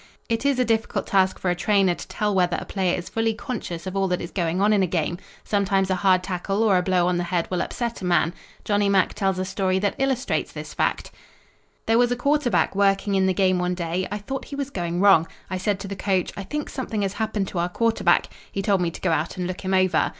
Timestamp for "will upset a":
7.51-8.05